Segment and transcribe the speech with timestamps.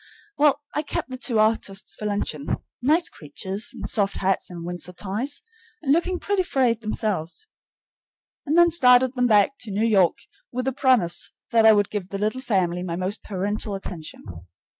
[0.35, 4.93] Well, I kept the two artists for luncheon, nice creatures in soft hats and Windsor
[4.93, 5.43] ties,
[5.83, 7.45] and looking pretty frayed themselves,
[8.43, 10.17] and then started them back to New York
[10.51, 14.23] with the promise that I would give the little family my most parental attention.